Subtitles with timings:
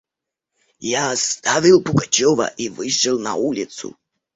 [0.93, 3.95] Я оставил Пугачева и вышел на улицу.